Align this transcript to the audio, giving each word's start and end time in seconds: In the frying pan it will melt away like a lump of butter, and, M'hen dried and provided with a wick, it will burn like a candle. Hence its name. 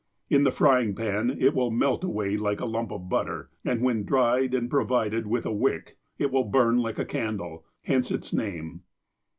In 0.31 0.45
the 0.45 0.51
frying 0.51 0.95
pan 0.95 1.37
it 1.39 1.53
will 1.53 1.69
melt 1.69 2.03
away 2.03 2.35
like 2.35 2.59
a 2.59 2.65
lump 2.65 2.91
of 2.91 3.07
butter, 3.07 3.51
and, 3.63 3.81
M'hen 3.83 4.03
dried 4.03 4.55
and 4.55 4.67
provided 4.67 5.27
with 5.27 5.45
a 5.45 5.53
wick, 5.53 5.95
it 6.17 6.31
will 6.31 6.45
burn 6.45 6.79
like 6.79 6.97
a 6.97 7.05
candle. 7.05 7.65
Hence 7.83 8.09
its 8.09 8.33
name. 8.33 8.81